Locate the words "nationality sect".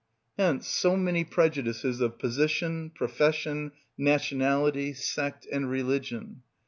3.99-5.45